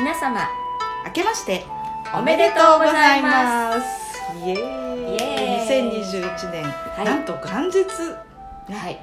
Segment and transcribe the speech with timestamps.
[0.00, 0.48] 皆様
[1.04, 1.62] 明けまして
[2.18, 4.18] おめでとうございます。
[4.46, 5.12] イエーイ。
[5.12, 5.92] イエーイ。
[5.92, 7.04] 2021年、はい。
[7.04, 7.84] なんと元日。
[8.72, 8.98] はい。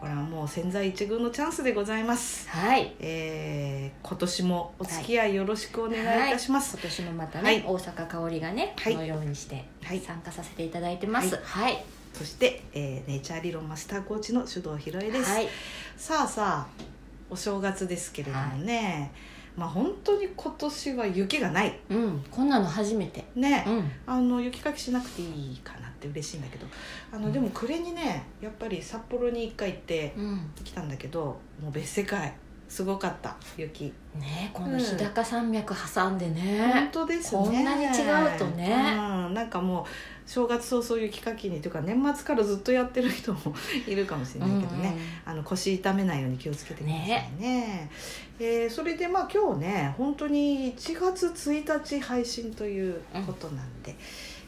[0.00, 2.48] これはもう千載一遇のチャンスでございます。
[2.48, 2.96] はい。
[2.98, 7.64] えー、今年もお付き合いよろしくお願いいたします、今年もまたね、はい。
[7.64, 8.94] 大阪香織がね、はい。
[8.94, 10.00] このようにしてはい。
[10.00, 11.38] 参加させていただいてます。
[11.44, 11.84] はい。
[12.12, 15.48] そして、えーネイチャー理論マスターコーチの手動ひろえです、はい。
[15.96, 16.84] さあさあ
[17.30, 19.12] お正月ですけれどもね、
[19.56, 21.78] まあ本当に今年は雪がない。
[21.90, 23.24] うんこんなの初めて。
[23.34, 23.90] ね、うん。
[24.06, 26.66] あの雪かきしなくていいかなって嬉しいんだけど。
[27.12, 27.32] あの、うん。
[27.32, 30.50] でも暮れにねやっぱり札幌に一回行ってうん。
[30.64, 32.32] 来たんだけどもう別世界
[32.70, 37.42] すごかった雪ねこの日高山脈挟んで本ね、当ですね。
[37.44, 38.96] こんなに違うとね。
[38.96, 39.84] うん、なんかもう
[40.24, 43.40] 正月早々雪かきにというか年末からずっとやってる人も
[43.88, 47.06] いるかもしれないけどね、あの腰痛めないように気をつけてください
[47.40, 47.90] ね。
[48.38, 53.96] えーそれでまあ今日ね本当に1月1日配信ということなんで、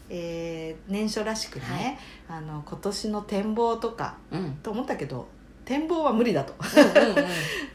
[0.09, 4.53] えー年初らしくね、あの今年の展望とかうんうん。
[4.63, 5.27] と思ったけど
[5.65, 6.55] 展望は無理だと。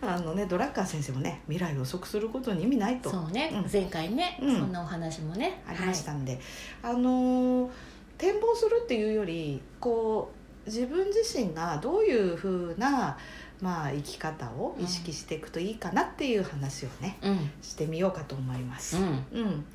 [0.02, 3.10] あのねドラッカー先生もね未来を予測することに意味ないと。
[3.10, 3.72] そうね、うん。
[3.72, 4.56] 前回ね、うん。
[4.58, 5.62] そんなお話もね。
[5.68, 6.40] ありましたんで、
[6.82, 7.70] あのー
[8.18, 10.32] 展望するっていうよりこ
[10.66, 13.18] う自分自身がどういうふうな、
[13.62, 17.52] まあ、生き方を意識していくといいかなっていう話をね、はい、うん。
[17.62, 18.98] してみようかと思います。
[18.98, 19.04] うん。
[19.04, 19.66] うん、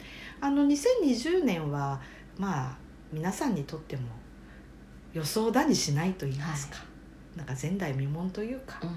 [0.41, 2.01] あの2020年は
[2.37, 2.77] まあ
[3.13, 4.03] 皆さんにとっても
[5.15, 6.79] 予想だにしないと言いますか、
[7.37, 8.91] なんか前代未聞というか、うん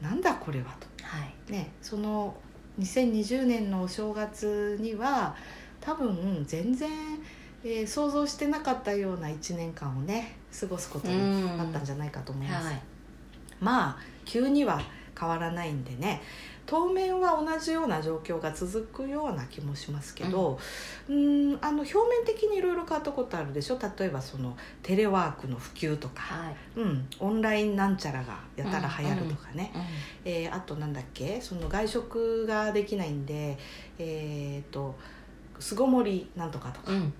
[0.00, 0.86] なんだこれはと。
[1.04, 2.36] はいね、その
[2.78, 5.34] 2020年のお正月には
[5.80, 6.88] 多分全然、
[7.64, 12.66] えー想像してなかったような1年間をね過ごすことになったんじゃないかと思います。
[12.68, 12.80] はい
[13.60, 14.80] まあ急には
[15.18, 16.22] 変わらないんでね
[16.70, 20.58] 当面は同じような状況が続くような気もしますけど、
[21.08, 23.78] うん、あの表面的にいろいろ変わったことあるでしょ？
[23.98, 26.56] 例えばそのテレワークの普及とか、はい。
[26.76, 29.82] うん、オンラインなんちゃらがやたら流行るとかね、うん
[30.26, 31.40] えーあとなんだっけ？
[31.40, 33.56] その外食ができないんで
[33.98, 34.94] えっ、と
[35.58, 36.92] 巣ごもりなんとかとか。
[36.92, 37.14] うん。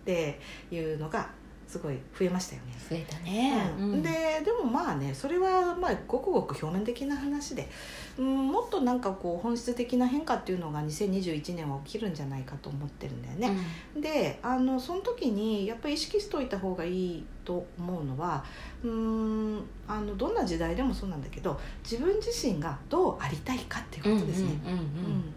[0.00, 0.40] って
[0.70, 1.28] いうのが
[1.68, 2.72] すごい増えましたよね。
[2.88, 4.08] 増えたね、うんで
[4.42, 7.68] でもまあねそれはまあごくごく表面的な話で、
[8.16, 13.60] うん、もっとなんかこう本質的な変化っていうのが2021年は起きるんじゃないかと思ってるんだよね。
[14.00, 18.42] であのその時にやっぱり意識しておいた方がいいと思うのは
[18.82, 24.58] うーんあのどんな時代でもそうなんだけど自分自身がどうありたいかっていううんことですね。
[24.64, 25.34] うんうんうん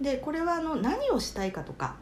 [0.00, 1.96] でこれはあの何をしたいかとか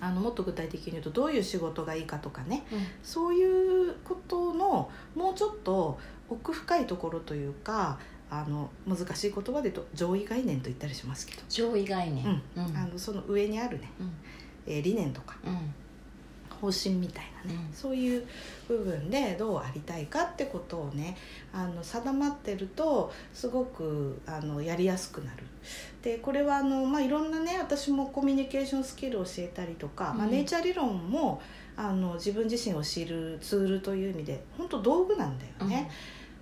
[0.00, 2.64] あのもっと具体的に言うとどういう仕事がいいかとかね。
[2.72, 2.78] うん。
[3.02, 5.98] そういうことのもうちょっと
[6.28, 7.98] 奥深いところというか
[8.30, 12.42] あの難しい言葉で言うと上位概念と言ったりしますけど、上位概念。
[12.56, 12.76] うん。
[12.76, 14.12] あのその上にあるね、うん。
[14.66, 15.36] えー理念とか。
[15.44, 15.74] うん
[16.60, 18.26] 方針みたいなね、うんそういう
[18.66, 21.16] 部分でどうありたいかってことをね
[21.52, 25.44] あの定まってるとすごくあのやりやすくなる。
[26.02, 31.40] でこれはあの、まあ、いろんなね私もコミュニケーションスキルを教えたりとか、まあ、うんネイチャー理論も
[31.76, 35.90] あの自分自身を知るツールという意味で本当道具なんだよね。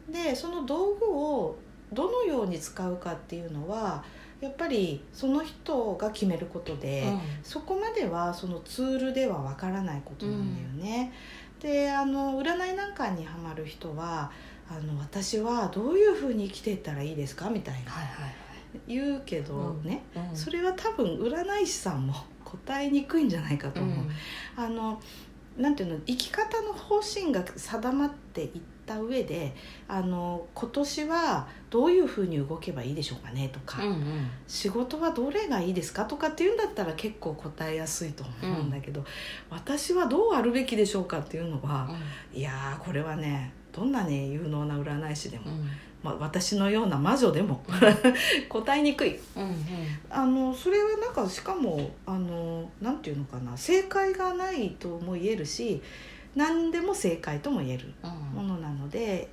[0.09, 1.57] でその道具を
[1.93, 4.05] どのように使うかっていうのは
[4.41, 7.03] やっぱりその人が決めることで。
[7.03, 11.13] うんそこまではそのツールではわからないことなんだよね。
[11.61, 14.31] であの占いなんかにはまる人は
[14.69, 18.35] あの私はどういうふうに生きていったらいいですかみたいなはいはい
[18.87, 22.15] 言うけどね、はいうんそれは多分占い師さんも
[22.45, 23.99] 答えにくいんじゃないかと思う。
[23.99, 24.11] うん
[24.57, 25.01] あの
[25.57, 28.61] なんていうの生き方の方針が定まってい
[28.95, 29.55] った上で
[29.89, 34.31] あの今年はどういうふうに動けばいいでしょうかねとか、うんうん。
[34.47, 39.05] 仕事はどれがいいですかとかっていうんだったら結構答えやすいと思うんだけど、
[39.51, 41.91] 私はどうあるべきでしょうかっていうのは、
[42.33, 45.69] いやーこれはねどんなね有能な占い師でも、うん。
[46.03, 47.65] まあ、私のような魔女でも
[48.49, 49.19] 答えにくい。
[49.35, 49.57] うんうん。
[50.09, 55.83] あのそれはなんかしかもあのなんていうのかな正解がないとも言えるし
[56.37, 58.11] 何でも正解とも言えるうん。
[58.37, 59.29] ものなので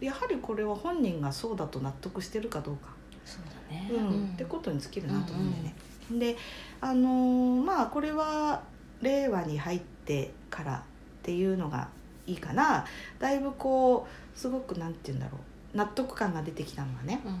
[0.00, 2.88] やはりこれは本人がそうだと納得してるかどうか。
[3.24, 3.88] そうだね。
[3.92, 4.30] うん。
[4.34, 5.74] ってことに尽きるなと思うんでね。
[6.34, 6.36] で
[6.80, 8.62] あのーまあこれは
[9.02, 10.82] 令和に入ってからっ
[11.22, 11.88] ていうのが
[12.26, 12.84] いいかな。
[13.18, 15.38] だいぶこうすごくなんて言うんだろ
[15.74, 15.76] う。
[15.76, 17.20] 納得感が出てきたのはね。
[17.24, 17.40] うん。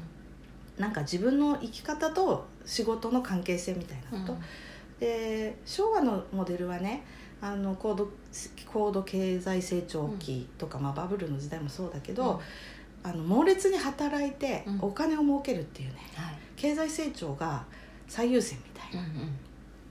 [0.78, 4.38] なんか自分の生き方と仕事の関係性みたいなこと、
[5.00, 7.04] で昭和のモデルはね
[7.40, 8.10] あの高度
[8.72, 12.40] 高度経済成長期とか、まあ、バブルの時代もそうだけど、
[13.02, 14.78] あの猛烈に働いてうん。
[14.82, 16.38] お金を儲けるっていうね、はい。
[16.56, 17.64] 経済成長が
[18.08, 19.08] 最優先みたいな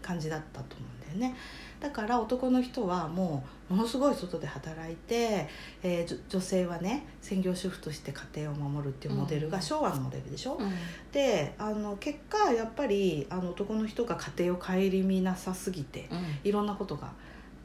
[0.01, 1.37] 感じだったと思うんだよね。
[1.79, 5.47] だから男の人はもうものすごい外で働いて、
[5.83, 9.63] えー女性はね専業主婦として家庭を守るっていうモデルがうん。
[9.63, 10.71] 昭和のモデルでしょ、うん。
[11.11, 14.73] であの結果やっぱりあの男の人が家庭を顧
[15.05, 16.19] みなさすぎてうん。
[16.43, 17.11] いろんなことが、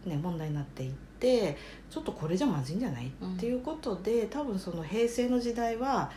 [0.06, 1.56] ね、問題になっていって
[1.90, 6.10] ちょっとこれじゃまずいんじゃない、うんっていうことで多分その平成の時代は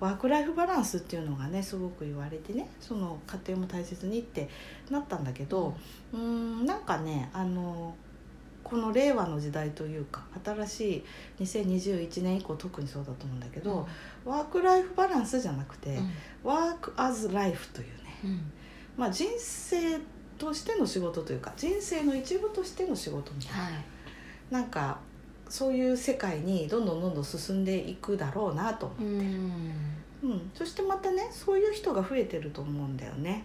[0.00, 4.48] ワーク・ライフ・バランスっていうのがねすごく言われてねその家庭も大切にって
[4.90, 5.74] なったんだけど
[6.12, 7.94] うーんなんかねあの
[8.66, 11.04] この令和の時代というか新し
[11.38, 13.86] い2021年以降特にそうだと思うんだけど、
[14.24, 16.10] ワーク・ライフ・バランスじゃなくて、うん。
[16.42, 17.92] ワーク・アズ・ライフというね
[18.24, 18.52] うん。
[18.96, 20.00] まあ、人生
[20.38, 23.72] としての仕事というか人生の一部としての仕事みたいな,、はい。
[24.50, 24.98] なんか
[25.48, 29.72] そういう世界にどんどんどんどん進んでいくだろうなと思う、うん。
[30.22, 33.44] うん、そしてまたねそういう人が増えてると思うんだよね。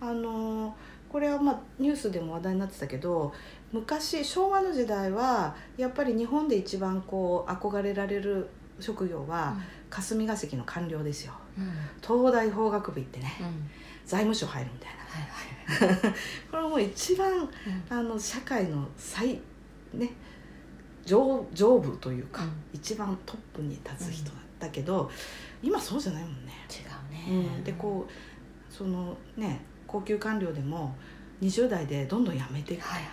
[0.00, 0.72] あのー
[1.10, 3.32] これはまあニュースでも話題になってたけど
[3.72, 8.48] 昔昭和の時代はやっぱり日本で一番こう憧れられる
[8.78, 9.56] 職業は
[9.90, 11.32] 霞が関の官僚ですよ。
[11.58, 11.72] うんうん。
[12.00, 13.70] 東大法学部行ってねうん。
[14.06, 16.14] 財務省入るみたいなはいはい
[16.50, 17.48] これもう一番うん。
[17.88, 19.40] あの社会の最
[19.94, 20.10] ね
[21.04, 22.52] 上上部というか、うん。
[22.72, 25.10] 一番トップに立つ人だったけど、
[25.62, 26.52] 今そうじゃないもんね。
[26.70, 27.46] 違うね。
[27.56, 30.94] うん、でこうそのね高級官僚でも
[31.42, 33.10] 20代でどんどん辞めていく、はいはい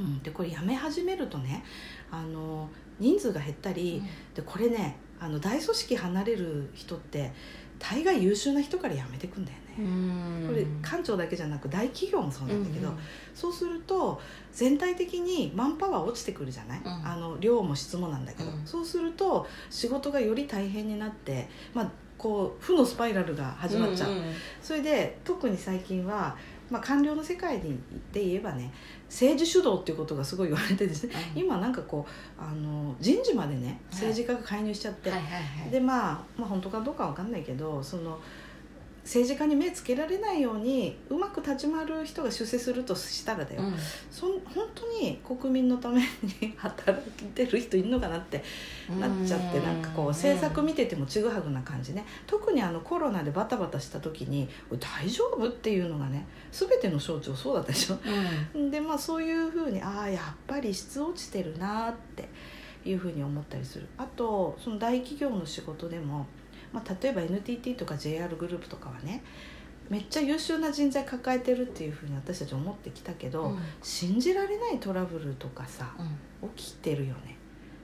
[0.00, 1.62] うん、でこれ辞め始めるとね
[2.10, 7.32] あの人数が減ったはいり、はいでこれねあの大組織離れる人って
[7.78, 9.61] 大概優秀な人から辞めてくんだよね。
[9.78, 10.44] うん。
[10.48, 13.00] これ官庁だけじゃなく大企業もそうなんだけど、うんうん。
[13.34, 14.20] そうすると
[14.52, 16.82] 全体的にマンパワー落ちてくるじゃない、ん。
[16.86, 18.66] あの量も質もなんだけど、うん。
[18.66, 24.22] そうすると仕事がより大変になって、まあ、こう負のスパイラルが始まっちゃう、んん
[24.62, 26.36] それで特に最近は、
[26.70, 27.68] まあ、官僚の世界で
[28.12, 28.72] 言えばね
[29.06, 31.42] 政治主導っていうことがすごい言われてですね、うん。
[31.42, 35.10] 今なんかこうあの人事までねはい政治家が介入しちゃって、
[35.70, 38.18] でまあ、まあ本当かどうかわかんないけどその
[39.04, 43.74] 政治家に目つけられないようにうまく立ち回る人が出世するとしたらだよ、うん。
[44.10, 46.00] そん本当に国民のため
[46.40, 48.44] に働いてる人いるのかなって
[49.00, 52.06] なっちゃってなんかこう政策見ててもちぐはぐな感じね。
[52.26, 57.98] 特にあのコロナでバタバタした時に「これ大丈夫?」っていうのがね全ての省庁そうだったでしょ。
[58.54, 58.70] うん。
[58.70, 62.28] でまあそういうふうにああやっぱり質落ちてるなって
[62.84, 63.88] いうふうに思ったりする。
[63.98, 66.26] あとその大企業の仕事でも、
[66.72, 69.22] まあ、例えば NTT とか JR グループとかはね
[69.88, 73.58] めっちゃ優秀な人材抱えてるっていうふうに私たち思ってきたけど、うん。
[73.82, 75.94] 信じられないトラブルとかさ
[76.42, 76.48] うん。
[76.54, 77.36] 起きてるよね。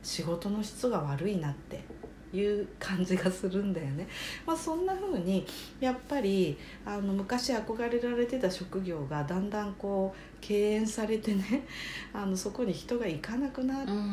[0.03, 1.85] 仕事の質が悪いなって
[2.33, 4.07] いう感じがするんだよね、
[4.47, 5.47] まあ、そんな風に
[5.81, 11.67] やっぱりあの昔憧れられてた職業がだんだんこう敬遠されてね
[12.15, 14.13] あのそこに人が行かなくなって、うん。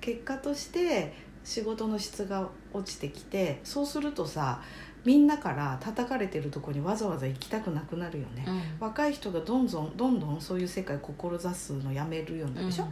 [0.00, 4.62] 結果として仕事の質が落ちてきてそうするとさ
[5.04, 8.44] みんなから叩かれてるとこにわざわざ行きたくなくなるよね。
[8.46, 8.62] うん。
[8.80, 12.88] 若い人がどんどんどんどんそういう世界を志すのやめるようになるでしょ、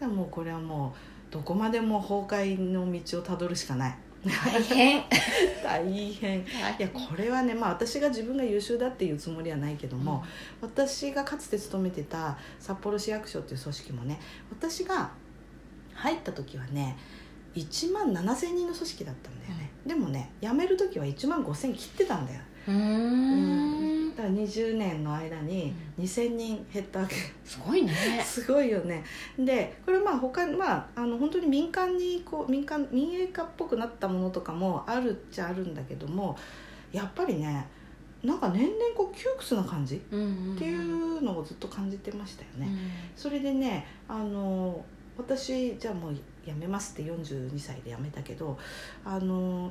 [0.00, 0.10] うん。
[0.10, 0.94] もうこれはも
[1.28, 3.98] うどこまでも崩壊の道をたどるしかない。
[4.24, 5.04] 大変。
[5.62, 6.38] 大変。
[6.38, 6.44] い
[6.78, 10.24] やこれはねまあ私が自分が優秀だっていうつもりはないけども、
[10.60, 14.20] 私がかつて勤めてた札幌市役所っていう組織もね
[14.50, 15.10] 私が
[15.94, 16.96] 入った時はね
[17.56, 22.40] 1万7,000人の組織だったんだよね、でもね辞める時は1万5,000切ってたんだよ。
[22.68, 24.14] うーん。
[24.16, 27.14] だから20年の間に2,000人減ったわけ。
[27.44, 27.92] すごいね。
[28.24, 29.04] すごいよね。
[29.38, 36.36] でこれまあ他にまああの本当に民間にこう民間民営化っぽくなったものとかもあるっちゃあるんだけども
[36.92, 37.68] やっぱりね
[38.22, 40.14] なんか年々こう窮屈な感じっって
[40.64, 42.68] いうのをずっと感じてましたよね、
[43.14, 44.84] それでねあの
[45.16, 48.58] 私じゃあもう辞めますって42歳で辞めたけど
[49.04, 49.70] あの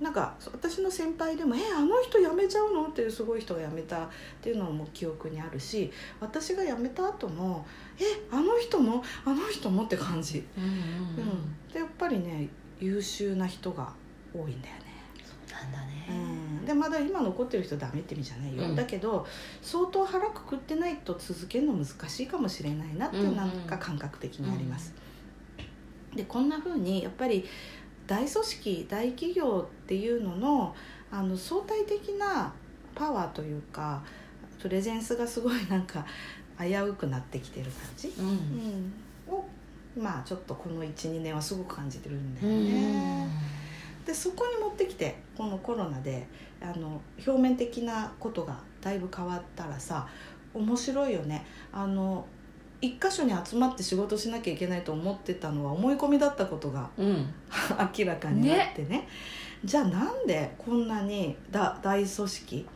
[0.00, 4.08] なんか私の先輩でも「えあの人辞めちゃうの?」っていうすごい人が辞めたっ
[4.42, 7.64] ていうのも記憶にあるし私が辞めた後も
[7.98, 9.04] 「えあの人も？
[9.24, 10.76] あの人も?」って感じ、うんうんうん。
[10.76, 11.72] うん。
[11.72, 12.48] でやっぱりね
[12.80, 13.92] 優秀な人が
[14.34, 14.82] 多いんだよね。
[15.24, 16.08] そうなんだね。
[16.10, 16.12] う
[16.62, 18.74] ん、でまだ今残ってる人ダメって意味じゃないよ、うん。
[18.74, 19.24] だけど
[19.62, 24.92] 相当腹くくってないと続けるの難しいかもしれないなっていうなんか感覚的にあります、
[26.14, 27.44] でこんな風にやっぱり
[28.06, 30.74] 大組織大企業っていうのの
[31.10, 32.52] あの相対的な
[32.94, 34.02] パワーというか
[34.60, 36.04] プレゼンスがすごいなんか
[36.58, 38.26] 危うくなってきてる感じ、うん。
[38.26, 39.44] うん、を
[39.96, 43.24] まあちょっとこの12年はすごく感じてるんだうよね。
[43.26, 43.30] ん。
[44.06, 46.26] でそこに持ってきてこのコロナで
[46.60, 50.06] あの表面的なことがだいぶ変わったらさ
[50.52, 51.44] 面白いよね。
[51.72, 52.26] あの
[52.84, 57.34] 一箇所に集まって仕事しなきゃいけないと思ってたのは思い込みだったことがうん。
[57.98, 59.08] 明らかになってね。
[59.64, 62.66] じゃあなんでこんなにだ大組織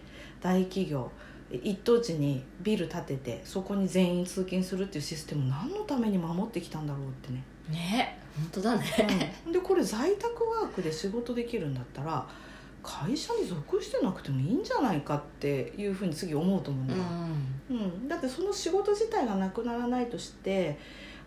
[0.40, 1.10] 大企業
[1.50, 9.34] 一等地にビル建ててそこに全員通勤するっていうシステムを何のために守ってきたんだろうってね、ね本当だね。
[9.46, 9.52] うん。
[9.52, 12.26] でこれ在宅ワークで仕事できるんだったら
[12.82, 17.00] 会社に属してなくてもいいんじゃないかっていうふうに次思うと思うんだよ、
[17.70, 20.78] うん、だってその仕事自体がなくならないとして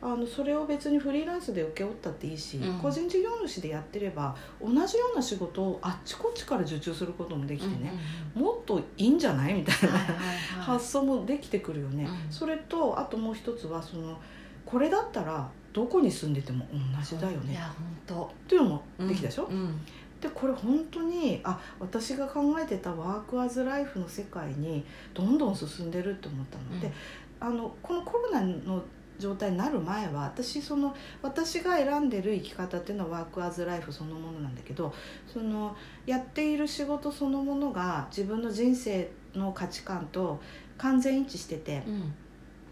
[0.02, 2.80] あのそれを別にフリーランスで請け負ったっていいし、うん。
[2.80, 7.94] 個人事業主でやってれば同じような仕事をあっちこっちから受注することもできてね、
[8.34, 10.26] もっといいんじゃないみたいな、はいはいはい。
[10.58, 12.32] 発想もできてくるよね、うん。
[12.32, 14.20] それとあともう一つはその
[14.66, 17.52] これだったらどこに住んでても同じだよね。
[17.52, 17.72] いや
[18.08, 19.80] 本っていうのも当できたでしょ、うん
[20.22, 26.80] でこれ本当にあ私が考えてたワークアズライフの世界にどんどん進んでるって思ったの。
[26.80, 26.92] で、
[27.40, 28.84] あのこのコロナの
[29.18, 34.94] 状態になる前は私その私が選んでる生き方っていうのはワークアズライフそのものなんだけど
[35.32, 35.76] その
[36.06, 40.40] やっている仕事そのものが自分の人生の価値観と
[40.78, 42.14] 完全一致しててうん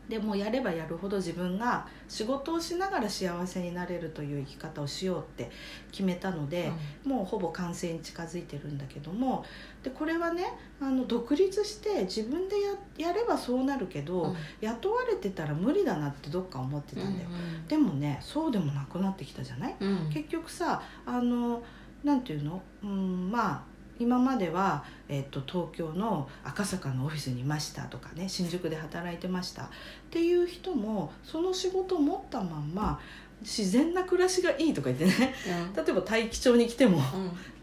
[0.09, 5.51] でもうやればやるほど自分が仕事をしながら幸せになれるという生き方をしようって
[5.91, 6.71] 決めたので、
[7.05, 9.45] もうほぼ完成に近づいてるんだけども
[9.83, 10.45] でこれはね
[10.81, 12.55] あの独立して自分で
[12.97, 14.35] ややればそうなるけど、うん。
[14.61, 17.29] 雇われてたら無理だなってどっか思ってたんだよ、
[17.67, 20.09] でもねそうでもなくなってきたじゃない、うんうん。
[20.09, 21.61] 結局さあの
[22.03, 22.61] なんていうの？
[22.81, 23.63] うんまあ
[23.99, 29.63] 今までは、えっと東京の赤坂のオフィスにいましたとかね新宿で働いてました。
[29.63, 29.67] っ
[30.09, 32.99] ていう人もその仕事を持ったまんま
[33.41, 35.33] 自然な暮らしがいいとか言ってね。
[35.75, 37.01] 例えば大気町に来てもう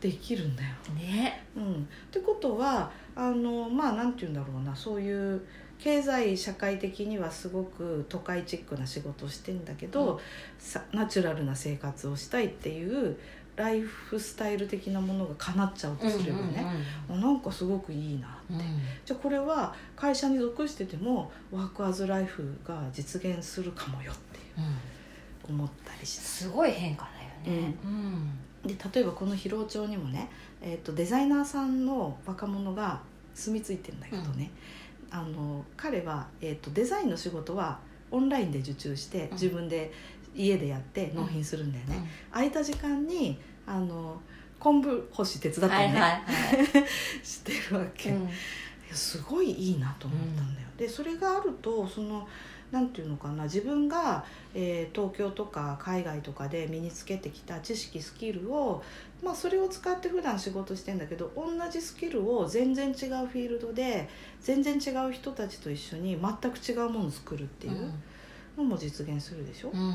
[0.00, 0.68] できるんだよ。
[0.92, 1.44] んね。
[1.56, 1.76] うん、っ
[2.10, 4.74] てことはあのまあなんて言うんだろうな。
[4.74, 5.42] そういう
[5.78, 10.18] 経済社会的にはすごく都会チックな仕事をしてんだけど、うん。
[10.58, 13.18] さナチュラルな生活をしたいっていう
[13.56, 16.64] ライフスタイル的なものが叶っちゃうとすればね、
[17.08, 18.60] あなんかすごくいいなって、うん。
[18.60, 24.40] うんうんじゃあこれは会社に属しててもワークアズライフが実現するかもよって
[25.48, 25.54] うん。
[25.56, 26.22] 思ったりして。
[26.22, 26.48] す。
[26.48, 27.08] ごい変化
[27.46, 27.74] だよね。
[27.84, 28.38] うん。
[28.66, 30.28] で例えばこの広尾町にもね、
[30.60, 33.00] えー、とデザイナーさんの若者が
[33.34, 34.50] 住み着いてんだけどね、
[35.10, 37.78] あの彼は、えー、とデザインの仕事は
[38.10, 39.32] オンラインで受注してうん。
[39.34, 39.92] 自分で
[40.36, 44.20] 家でやって納品するんだよね、空いた時間にあの
[44.58, 46.86] 昆布干し手伝ったりね、はいはいはい。
[47.24, 48.28] してるわけ、うん。
[48.92, 52.26] すごいいいなと思ったんだよ、でそれがあるとその
[52.70, 54.24] なんていうのかな自分が、
[54.54, 58.82] えー東京とか海外とかで身につけてきた知識スキルを、
[59.22, 64.08] まあ、それを使って普段仕事してんだけど同じスキルを全然違うフィールドで
[64.40, 67.92] 全然違う人たちと一緒に全く違うものを作るっていう
[68.56, 69.80] のも実現するでしょ、うん。
[69.80, 69.92] うん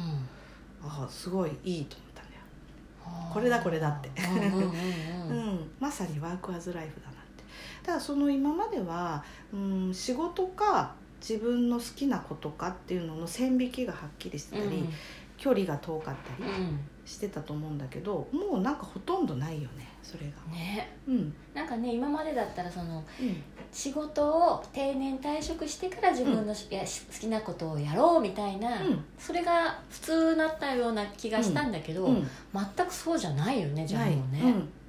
[0.84, 4.10] ああすごいいいと思ったんだよ、これだこれだって。
[4.20, 4.74] うんうんうんう
[5.30, 7.44] うんんまさにワークアズライフだなって。
[7.84, 14.90] ただその今までは、うん、仕事か自分の好きなことかっていうのの線引きがはっきりしてたり、
[15.38, 16.80] 距離が遠かったりうん。
[17.06, 20.56] してたと思うんだけどもうなんかほとんどないよねそれが。
[20.56, 20.90] ね。
[21.08, 21.34] うん。
[21.54, 23.44] なんかね今までだったらそのうん。
[23.74, 29.06] 仕事を定年退職してから自分のし、いやし好きなことをやろうみたいな、うん。
[29.18, 32.30] それが普通だったような気がしたんだけど、うん。
[32.54, 34.42] 全くそうじゃないよねじゃあない、もうね、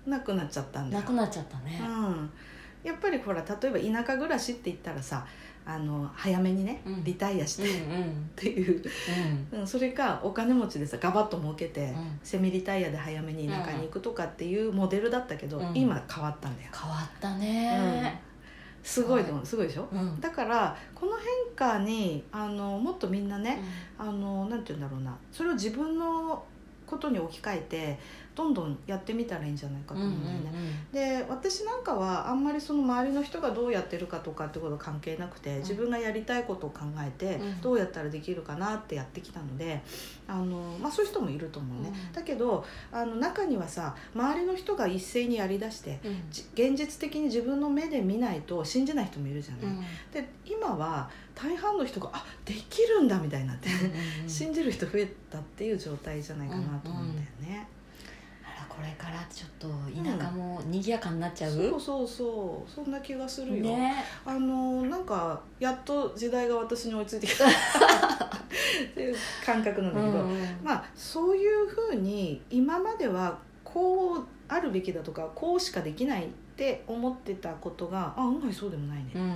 [0.06, 0.96] うん、なくなっちゃったんだ。
[0.96, 2.30] よなくなっちゃったね、うん、
[2.82, 5.24] やっぱりほら例えば田舎暮らしって言ったらさ
[5.64, 7.04] あの早めにねうん。
[7.04, 8.30] リタイアしてっうんうん。
[8.34, 8.82] ていう、
[9.52, 9.60] うん。
[9.60, 12.20] うん、それかお金持ちでさガバッと儲けて、うん。
[12.22, 15.72] セミリタイアで早めに田舎に行くとかっていうモデルだったけど、うん。
[15.74, 18.20] 今変わったんだよ、変わったね。
[18.82, 19.88] すごいと思うすごいでしょ？
[19.92, 23.62] うん、だからこの変化にあのもっとみんなね、
[23.96, 25.16] あのなんて言うんだろうな。
[25.30, 26.44] それを自分の
[26.84, 27.98] ことに置き換えて
[28.34, 31.20] どんどんやってみたらいいんじゃないかとうんうん思うんだよね。
[31.20, 37.60] で私なんかはあんまりその周りの人がどうやってるかとかってことは関係なくて自分がやりたいことを考えてうん。
[37.60, 39.82] どうやったらできるかなってやってきたので
[40.26, 42.12] あの、まあ、そういう人もいると思うね、うん。
[42.12, 46.22] だけどあの中にはさ周りの人が一斉にやりだしてうん。
[46.54, 49.64] 現実的に自分の目で見ないと信じない人もいるじゃない。
[49.66, 49.80] うん。
[50.12, 53.68] で今は大半の人があできるんだみたいになって、
[54.22, 57.56] うん 信じる人増えたっていう状態じゃないかなと思うんだよね。
[57.56, 57.66] あら
[58.74, 62.70] これからちょっと田舎も賑やかになっちゃう、そうそうそう。
[62.70, 63.64] そんな気がするよ。
[63.64, 63.94] ね。
[64.24, 67.44] あのなんかやっと時代が私に追いついてきた。
[67.46, 79.30] っていう感覚なんだけど、うんまあそういうふうに今まではこうあるべきだとかこうしかできないって思ってたことがあ案外そうでもないね、うんうん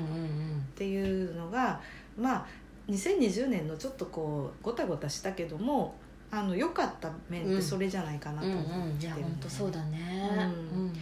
[0.59, 1.81] っていうのが
[2.19, 2.47] まあ
[2.89, 5.95] 2020年のちょっとこうごたごたしたけども
[6.31, 8.99] あの良かった面ってそれじゃないかなうんと思ってるうんうん。
[8.99, 10.31] じゃあのね本当そうだね。
[10.73, 10.93] うん。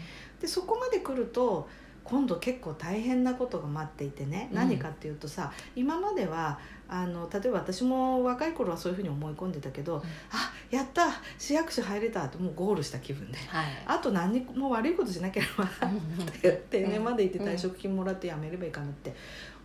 [0.41, 1.69] でそこまで来ると
[2.03, 4.49] 今度結構大変なことが待っていてね。
[4.51, 4.57] うん。
[4.57, 11.07] 何かっていうとさ、今まではあの例えば私も若い頃はそういうふうに思い込んでたけど、あやった
[11.39, 13.39] 市役所入れたってもうゴールした気分で。
[13.39, 13.67] はい。
[13.87, 16.57] あと何にも悪いことしなければうんうん。
[16.69, 19.15] 定年まで行って退職金もらって辞めればいいかなって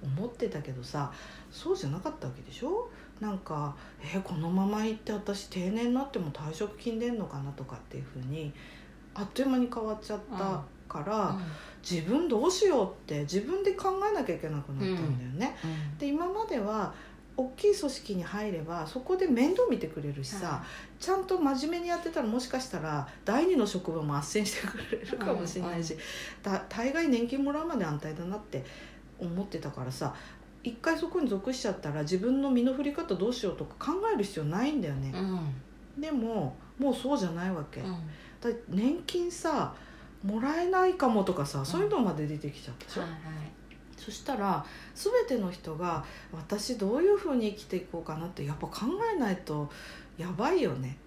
[0.02, 1.12] 思ってたけどさ
[1.52, 2.90] そうじゃなかったわけでしょ？
[3.20, 8.54] なんかえーこのまま行って私定年になっても退職金出んのかなとかっていうふうに
[9.14, 11.38] あっという間に変わっちゃったから、
[11.88, 15.56] 自分どうしようって自分で考えなきゃいけなくなったんだよね。
[15.64, 15.98] うん。
[15.98, 16.94] で今までは
[17.38, 20.64] 大きい組織に入ればそこで面倒見てくれるしさ、は
[21.00, 25.96] ちゃんと真面目にやってたらもしかしたら第二の職場も斡旋してくれるかもしれないし、
[26.44, 28.66] だ大概年金もらうまで安泰だなって
[29.20, 30.14] 思ってたからさ
[30.64, 35.12] 一回そこに属しちゃったら自分の身の振り方どうしようとか考える必要ないんだよね。
[35.14, 36.02] う、ん。
[36.02, 37.92] でももうそうじゃないわけ、うん。
[38.42, 39.74] だ年金さ
[40.24, 43.20] もらえないかもとかさ、そういうのまで出てきちゃったでしょ、はいはい。
[43.98, 48.86] そしたら全ての人が私どういうふうに生きていこうかなってやっぱ考
[49.16, 49.70] えないと
[50.18, 50.98] やばいよね。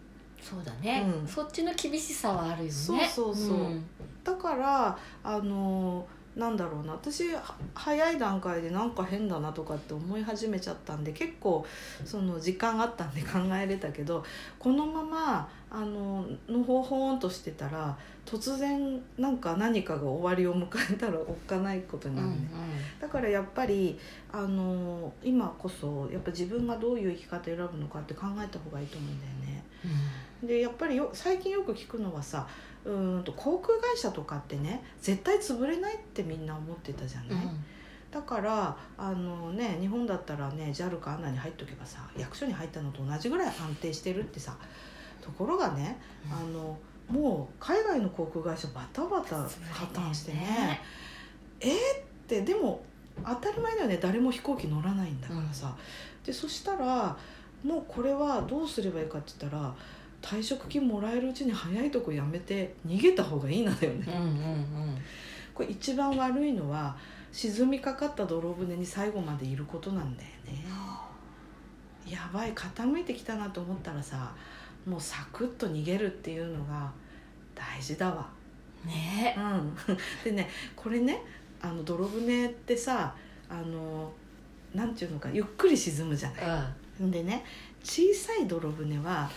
[0.40, 1.06] そうだね。
[1.21, 1.28] うん。
[1.28, 2.71] そっちの厳しさはあるよね。
[2.71, 3.56] そうそうそう。
[3.68, 3.85] ん。
[4.25, 6.92] だからあのなんだろうな。
[6.92, 7.42] 私は
[7.74, 11.66] 早い段階でなんか変だなとかって思い始めちゃったんで結構
[12.04, 14.24] その時間あったんで 考えれたけど
[14.58, 22.30] このままあののほほーんとしてたら突然なんか何かが終わりを迎えたらおっかないことにうんうん。
[22.30, 22.48] なるね、
[23.00, 23.98] だからやっぱり
[24.32, 29.64] あの今こそやっぱ自分がどういう生き方選ぶのかって考えた方がいいと思うんだよね。
[30.42, 32.46] でやっぱりよ最近よく聞くのはさ
[32.84, 37.64] うーんと航空会社とかってね絶対潰れないってみんな思ってたじゃない、うん。
[38.10, 44.56] だからあのね日本だったらね JAL か ANA に入っとけばさ役所に入ったのと同じぐらい安定してるってさ
[45.21, 49.49] ところがねあのもう海外の航空会社バタバタ破
[49.92, 50.80] 綻してね
[51.60, 51.76] えーっ
[52.26, 52.82] てでも
[53.25, 55.76] 当たり前だよね誰も飛行機乗らないんだからさ、
[56.25, 57.16] でそしたら
[57.62, 59.75] もうこれはどうすればいいかって言ったら
[60.23, 64.99] 退職金もらえるうちに早いとこやめて逃げた方がいいなだよね、うんうんうん。
[65.52, 66.97] これ一番悪いのは
[67.32, 70.65] 沈みかかった泥船に最後までいることなんだよね。
[72.06, 74.35] やばい傾いてきたなと思ったらさ
[74.87, 76.91] もうサクッと逃げるっていうのが
[77.54, 78.28] 大事だわ。
[78.85, 79.37] ね。
[79.37, 79.76] うん、
[80.25, 81.23] でねこれね
[81.61, 83.15] あの泥船ってさ
[83.49, 84.13] あの
[84.75, 86.69] なんていうのかゆっくり沈むじゃな
[87.00, 87.11] い。
[87.11, 87.45] でね
[87.82, 89.30] 小さい泥船は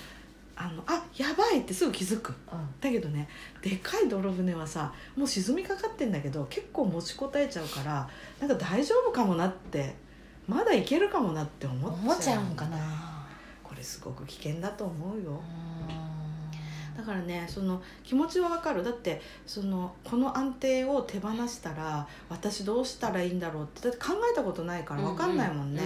[0.57, 2.33] あのあやばいってすぐ気づく。
[2.79, 3.27] だけどね
[3.61, 9.95] でかい泥船はさもう沈みかかってんだけど結構持ちこたえちゃうからなんか大丈夫かもなって
[10.47, 12.43] まだいけるかもなって思っちゃう。
[12.43, 12.77] んかな。
[13.63, 15.41] これすごく危険だと思うよ。
[15.89, 16.95] うん。
[16.95, 18.83] だからねその気持ちはわかる。
[18.83, 25.81] だってそのこの安定を手放したら私どうしたらいいんだろうってだって考えたことないからわかんないもんね、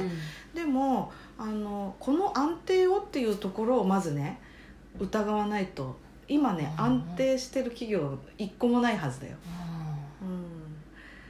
[0.54, 4.40] でもあのこの安定をっていうところをまずね
[5.00, 6.86] 疑わないと今ねうん。
[6.86, 9.36] 安定してる企業一個もないはずだよ、
[10.22, 10.44] ううん。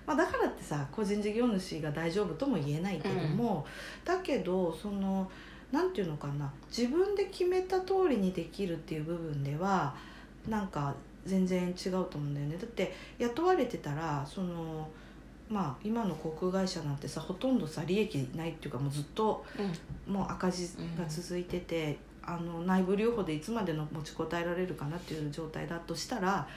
[0.05, 3.65] まあ、だからってさ個人事業主が大丈夫とも言えないけども、
[4.03, 5.29] だけどその
[5.71, 9.95] なんていうのかな自分で決めた通りにできるっていう部分では
[10.47, 12.57] なんか全然違うと思うんだよね。
[12.57, 14.89] だって雇われてたらその
[15.47, 19.89] まあ今の航空会社なんてさほとんどさ利益ないっていうかもうずっとん。
[20.11, 26.47] もう赤字が続いてて、あの内部留保でいつまでの持ちこたえられるかなっていう状態だとしたら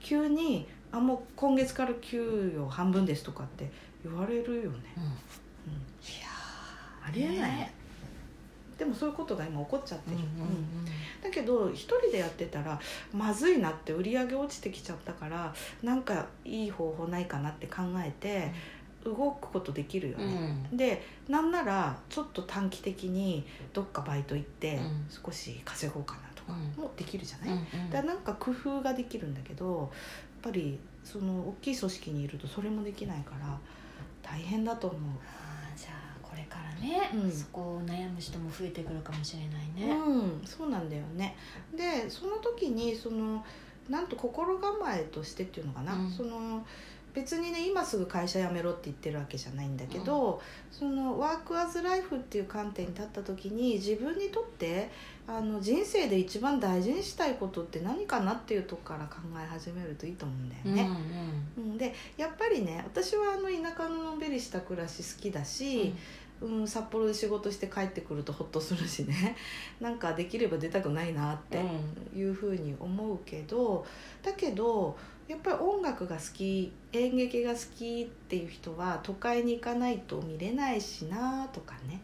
[0.00, 3.70] 急に「あもう今月から給与半分です」とかって
[4.02, 4.62] 言われるよね、うん。
[4.62, 4.70] うん。
[4.70, 5.10] いうん、
[6.22, 6.28] や
[7.06, 7.36] ありえない。
[7.36, 7.56] ね。
[7.58, 7.80] ね
[8.80, 10.60] でもそういうことが今起こっちゃってる、うんうん
[11.22, 12.80] だけど一人でやってたら
[13.12, 18.50] まずいなって売り上げ落ちてきちゃったからなんかいい方法ないかなって考えて
[19.04, 20.34] 動くことできるようんうね、
[20.72, 20.76] ん。
[20.76, 25.06] でなんならちょっと短期的にどっかバイト行ってうん。
[25.08, 26.82] 少し稼ごうかなとかうん。
[26.82, 27.90] もできるじゃない、うんうん。
[27.90, 29.88] だからなんか工夫ができるんだけどやっ
[30.42, 33.58] ぱりその大きい組織にいるとそれもできないから
[34.22, 35.00] 大変だと思う。
[35.00, 37.32] あーじゃあこれからね、うん。
[37.32, 41.36] そこを悩む人も増えてくるかもしれないね、うん、そうなんだよね。
[41.76, 43.44] でその時にその
[43.88, 46.10] なんと心構えとしてっていうのかな、うん。
[46.10, 46.64] その
[47.14, 54.90] 別にね今すぐ会社辞めろって言ってるわけじゃないんだけど、そのワーク・アズ・ライフっていう観点に立った時に自分にとって
[55.26, 60.90] あの人生で一番大事にしたいことって何かなっていうとこから考え始めるといいと思うんだよね。
[61.56, 65.94] うんでやっぱりね私はあの田舎ののんびりした暮らし好きだし、
[66.40, 69.36] うん、札幌で仕事して帰ってくるとホッとするしね。
[69.80, 71.60] なんかできれば出たくないなって
[72.14, 73.86] いうふうに思うけど
[74.22, 74.96] だけど
[75.30, 82.00] やっぱり音楽が好き演劇が好きっていう人は都会に行かないと見れないしなとかね。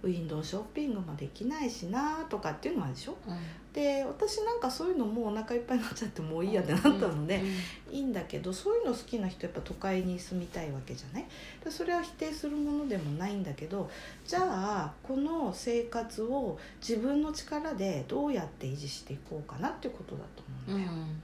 [0.00, 3.36] ウィンドウショッピングもできないしなとかっていうのもあるでしょ、うん、
[3.72, 7.42] で私なんかそういうのもうお腹いっぱいになっちゃってもういいやってなったので、
[7.90, 11.26] いいんだけどそういうの好きな人やっぱ都会に住みたいわけじゃない？
[11.64, 13.90] でそれは否定するものでもないんだけど
[14.24, 20.96] じゃあこの生活を自分の力でどうやって維持していこうかなっていうことだと思うんだよ。
[20.96, 21.22] うん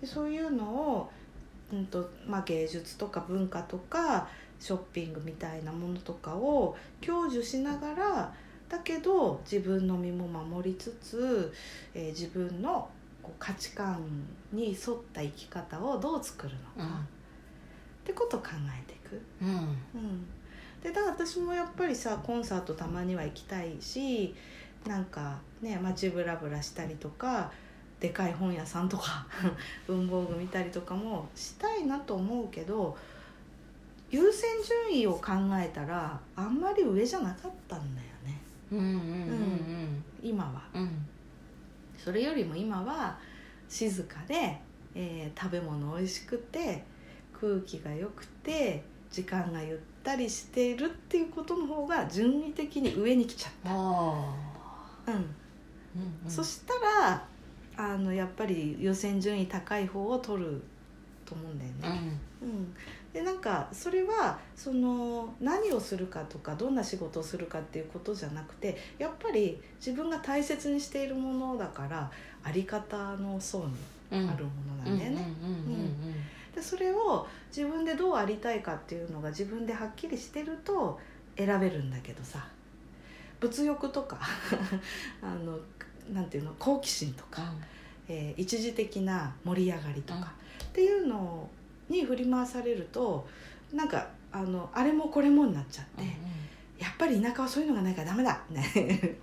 [0.00, 1.10] でそういうのを、
[1.72, 4.28] うんとまあ、芸術とか文化とか
[4.60, 8.34] ショッピングみたいなものとかを享受しながら
[8.68, 11.52] だけど自分の身も守りつつ、
[11.94, 12.88] えー、自分の
[13.38, 14.00] 価値観
[14.52, 17.06] に沿った生き方をどう作るのか、うん、っ
[18.04, 19.20] てことを考えていく。
[19.42, 20.26] うん、うん、
[20.82, 24.34] でだから私もやっぱりさコンサートたまには行きたいし
[24.86, 27.52] なんかね街ブラブラしたりとか
[28.00, 29.26] でかい本屋さんとか
[29.86, 32.96] 文房具見たりとかもしたいなと思うけど
[34.10, 34.48] 優先
[34.88, 41.06] 順位を考えたらあんまり上じゃなかったんだよね、うんうんうんうん、今は、うん、
[41.96, 43.18] それよりも今は
[43.68, 44.60] 静かで、
[44.94, 46.84] えー、食べ物美味しくて
[47.32, 53.78] 空気が良くて時間がゆったりしているっていうことの方が順位的に上に来ちゃった、うん。
[55.08, 55.24] うん
[56.24, 56.74] うん、そした
[57.08, 57.26] ら
[57.76, 60.62] あのやっぱり優先順位高い方を取る
[61.24, 62.18] と思うんだよね。
[62.42, 62.74] うん、うん、
[63.12, 72.10] でなんかそれはその何をするかとかどんな仕事をするかっていうことじゃなくてやっぱり自分が大切にしているものだから
[72.42, 73.74] あり方の層に
[74.12, 75.26] あるものなんだよね。
[76.54, 80.98] でそれを自分でどうありたいかっていうのが自分ではっきりしてると
[81.36, 82.46] 選べるんだけどさ。
[83.38, 84.18] 物欲とか。
[85.22, 85.58] あの
[86.12, 91.48] なんていうの好奇心とか、うん、えー、一時的な盛り上がりとか、うん、っていうの
[91.88, 93.26] に振り回されると
[93.72, 96.12] なんかあのあれもこれもになっちゃって、うんうん、
[96.78, 99.16] やっぱり田舎はそういうのがないからダメだね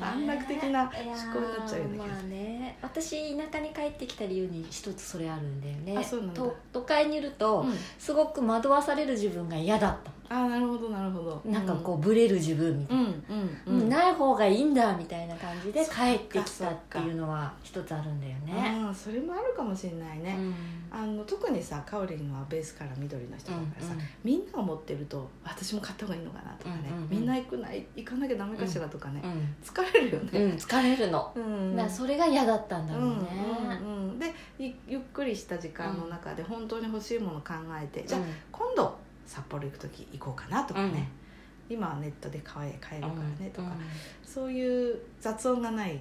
[0.00, 6.06] 短絡的な思考になっちゃうよねまあね私田舎に帰ってきた理由に一つそれあるんだよね。
[6.72, 11.42] 都会にいると、うん、すごく惑わされる自分が嫌だったあなるほどなるほど。
[11.44, 13.02] なんかこうブレる自分みたいな、
[13.66, 18.54] うんうん、ない方がいいんだみたいな感じで帰ってきたっていうのは一つあるんだよね。
[18.88, 20.38] あそれもあるかもしれないね、
[20.90, 29.22] あの特にさかおりんはベースから緑の人だからさ、うんうん、みんなが持ってると私も買った方がいいのかなとかね、うんうんうん、みんな行くな行かなきゃダメかしらとかね、
[29.62, 33.16] 疲れるよね、疲れるの、うん、だそれが嫌だったんだろうね、
[33.84, 41.08] うんうん、でゆっくりした時間の中で本当に欲しいもの考えて、じゃあ今度札幌行く時行こうかなとかね、
[41.70, 43.76] うん、今はネットで買え買えるからねとか、うん、
[44.24, 45.98] そういう雑音がないよ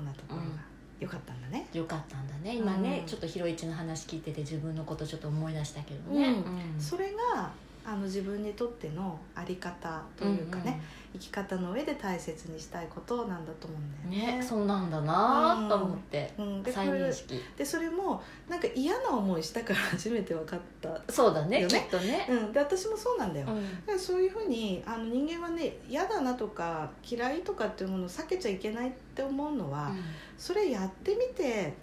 [0.00, 2.56] うなところがよかったんだね、よかったんだね。
[2.56, 6.36] 今ね、ちょっとひろいちの話聞いてて自分のことちょっと思い出したけどね、
[6.78, 7.50] それが
[7.84, 10.80] あの自分にとっての在り方というかね、うんうん、
[11.14, 14.38] 生き方の上で大切にしたいことなんだと思うんだよね。
[14.38, 17.40] ねそうなんだなと思って、うん、で再認識。
[17.56, 21.12] でそれもなんか嫌な思いしたから初めて分かった。
[21.12, 23.46] そうだねきっとね、うん、で私もそうなんだよ、
[23.88, 30.00] うん、そういうふうにあの人間はね嫌だなとか嫌いとかっていうものを避けちゃいけないって思うのは、うん、
[30.38, 31.74] それやってみて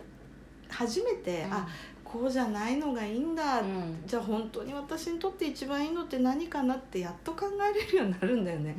[0.69, 1.67] 初めて、うん、あ
[2.11, 8.75] こうじゃないのがいいんだ、うん、じゃあ本当に私にとって一番いいのって何かなってやっと考えれるようになるんだよね、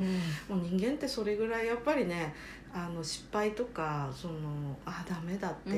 [0.49, 2.35] うん、もう人間ってそれぐらいやっぱりね
[2.73, 4.33] あの失敗とかその
[4.85, 5.69] あダメだって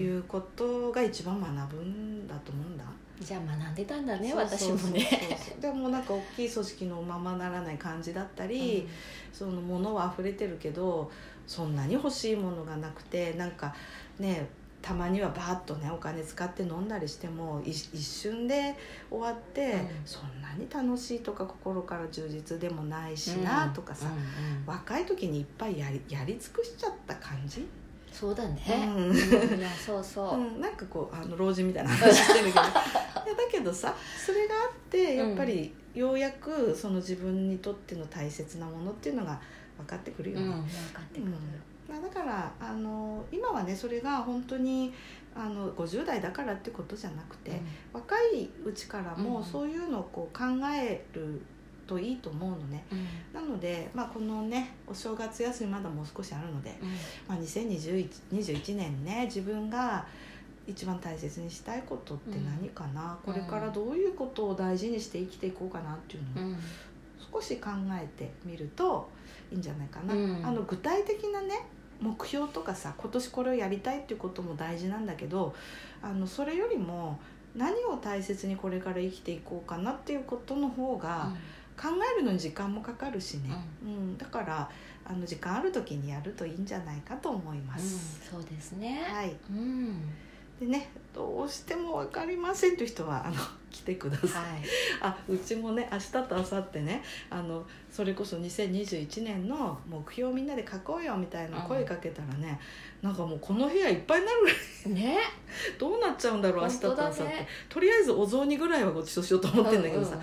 [0.00, 2.84] いうことが一番学ぶんだと思うんだ、
[3.18, 5.08] うん、じゃあ学んでたんだね私もね。
[5.60, 8.88] でもなんか大きい組織のままならない感じだったり、
[9.32, 11.10] その物は溢れてるけど
[11.46, 13.74] そんなに欲しいものがなくてなんか
[14.18, 14.48] ね
[14.82, 18.74] たまにはバーッとねお金使って飲んだりしても一瞬で
[19.10, 27.66] 終わって、うん、そんなに楽しいとか心から充実でもないしなとかさ、うんうん、若い時にいっぱいやりやり尽くしちゃった感じ？
[28.10, 28.60] そうだね、
[28.96, 32.60] うん、いやそうそう、うん、なんかこうあの老人みたいな話してるけど。
[33.26, 39.40] いやだけどさそれがあってやっぱりようやくその自分にとっての大切なものっていうのが
[39.78, 41.32] 分かってくるよね、分かってくる、
[41.90, 44.94] まあ、だからあの今はねそれが本当に
[45.34, 47.60] あの50代だからってことじゃなくて、
[47.92, 51.40] 若いうちからもそういうのをこう考える
[51.90, 53.08] といいと思うのね、うん。
[53.34, 56.78] なので、まあ、このねお正月休みまだもう少しあるので、
[57.26, 60.06] まあ、2021年ね自分が
[60.68, 63.32] 一番大切にしたいことって何かな、うん。
[63.32, 66.56] これからどういうことを大事にして生きていこうかなっていうのをうん。
[67.32, 69.08] 少し考えてみると
[69.50, 70.46] いいんじゃないかな、うん。
[70.46, 71.66] あの具体的なね
[72.00, 75.54] 目標とかさ今年これをやりたいっていうことも大事なんだけど
[76.02, 77.18] あのそれよりも
[77.54, 81.32] 何を大切にこれから生きていこうかなっていうことの方が
[81.76, 83.50] 考えるのに時間もかかるしね、
[83.82, 84.18] うん。
[84.18, 84.70] だから
[85.04, 88.30] あの時間ある時にやるといいんじゃないかと思いまうんす。
[88.30, 89.02] そうですね。
[89.10, 90.02] はい、うん
[90.60, 93.36] でねどうしても分かりませんという人はあの
[93.70, 94.30] 来てください。
[94.30, 94.60] はい。
[95.00, 102.60] あうちもね明日と明後日ねあのそれこそ2021年の目標をみんなで書こうよみたいな声かけたらね、
[103.00, 104.54] なんかもうこの部屋いっぱいになるぐら
[104.98, 105.18] いね。
[105.78, 110.16] どうなっちゃうんだろう明日と明後日、ねとりあえずお雑煮ぐらいはごちそうしようと思ってんだけどさ、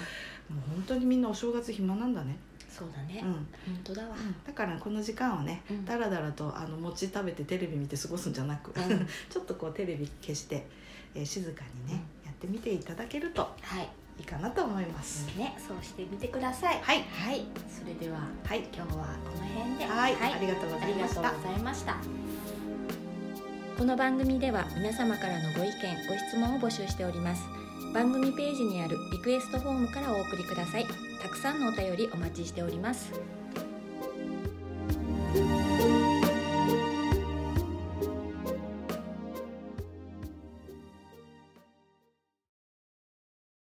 [0.50, 0.62] うんうん。
[0.62, 2.38] もう本当にみんなお正月暇なんだね、
[2.78, 3.22] そうだね。
[3.24, 3.32] うん。
[3.34, 3.46] 本
[3.84, 4.16] 当だわ。
[4.46, 5.86] だからこの時間をねうん。
[5.86, 9.08] だらだらとあの餅食べてテレビ見て過ごすんじゃなく、うん。
[9.30, 10.68] ちょっとこうテレビ消して、
[11.16, 13.90] えー静かにね、やってみていただけるとはい。
[14.20, 15.28] いいかなと思います。
[15.38, 15.56] ね。
[15.60, 16.80] そうしてみてください。
[16.82, 17.04] はい。
[17.04, 17.46] はい。
[17.70, 18.60] それでははい。
[18.74, 19.86] 今日はこの辺で。
[19.86, 20.16] はい。
[20.16, 21.22] ありがとうござありいました。
[21.22, 21.98] がとうございました。
[23.78, 25.74] この番組では皆様からのご意見
[26.08, 27.44] ご質問を募集しております
[27.98, 30.86] 番組ページにあるリクエストフォームからお送りください。
[31.20, 33.12] たくさんのお便りお待ちしております。